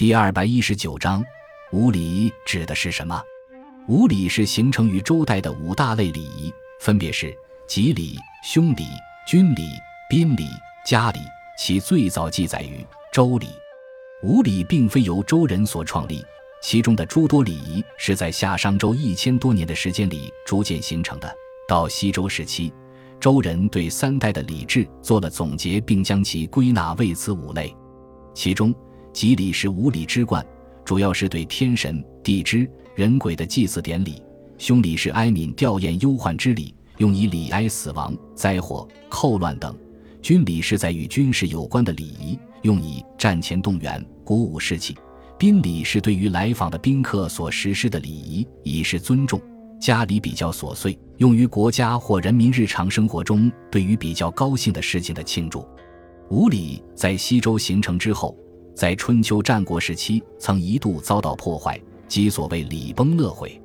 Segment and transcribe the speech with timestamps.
[0.00, 1.22] 第二百一十九章，
[1.72, 3.22] 五礼指的是什么？
[3.86, 7.36] 五礼是形成于周代的五大类礼仪，分别是
[7.68, 8.86] 吉礼、凶礼、
[9.26, 9.68] 军礼、
[10.08, 10.46] 宾礼、
[10.86, 11.20] 家礼。
[11.58, 12.76] 其最早记载于
[13.12, 13.46] 《周礼》。
[14.22, 16.24] 五礼并非由周人所创立，
[16.62, 21.30] 其中的诸多礼仪是在夏商周一千多年的时间里逐渐形成的。
[21.68, 22.72] 到西周时期，
[23.20, 27.76] 周人对三代的礼制做了总结，并将其归纳为此五类。
[28.32, 28.74] 其中，
[29.12, 30.44] 吉礼是五礼之冠，
[30.84, 34.22] 主要是对天神、地支、人鬼的祭祀典礼；
[34.56, 39.76] 凶礼是哀悯吊唁忧患之礼，用以礼哀死亡、灾祸、寇乱等。
[40.22, 44.94] 军礼是在与军事有关的礼仪，用以战前动员、鼓舞士气；
[45.38, 49.40] 宾礼是对于来访的宾客所实施的礼仪，以示尊重；
[49.80, 55.66] 家礼比较琐碎，用于国家或人民日常生活中对于比较高兴的事情的庆祝。
[56.28, 58.36] 五礼在西周形成之后，
[58.80, 63.60] 在春秋战国时期曾一度遭到破坏，即所谓礼崩乐毁。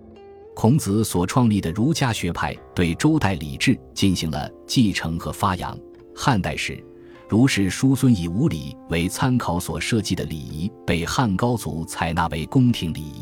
[0.53, 5.79] 孔子所创立的儒家学派对周代礼制进行了继承和发扬。
[6.13, 6.83] 汉代时，
[7.29, 13.21] 儒士叔孙以五礼为参考所设计的礼仪，被汉高祖采纳为宫廷礼仪。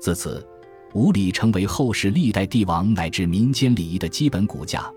[0.00, 0.44] 自此，
[0.92, 4.92] 五礼成为后世历代帝王乃至民间礼仪的基本骨架，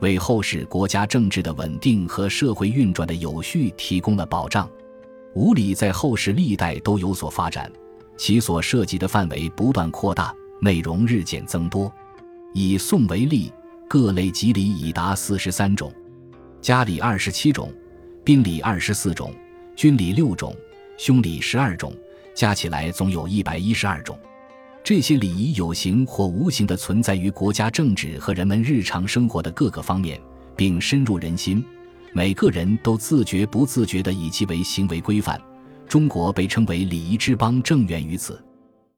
[0.00, 4.68] 为后世国家政治的稳定和社会运转的有序提供了保障。
[5.34, 7.70] 五礼在后世历代都有所发展，
[8.16, 11.92] 其所涉及的范围不断扩大，内容日渐增多。
[12.52, 13.52] 以宋为例，
[13.88, 15.92] 各类吉礼已达四十三种。
[16.60, 17.72] 家礼二十七种，
[18.24, 19.32] 宾礼二十四种，
[19.76, 20.54] 军礼六种，
[20.98, 21.94] 兄礼十二种，
[22.34, 24.18] 加起来总有一百一十二种。
[24.82, 30.20] 这些礼仪有形或无形的存在于国家政治和人们日常生活的各个方面，
[30.56, 31.64] 并深入人心。
[32.12, 35.40] 每个人都自觉不自觉地以其为行为规范。
[35.88, 38.42] 中国被称为礼仪之邦，正源于此。